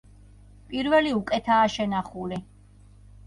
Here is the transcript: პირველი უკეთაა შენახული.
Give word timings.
პირველი 0.69 1.11
უკეთაა 1.17 1.67
შენახული. 1.73 2.39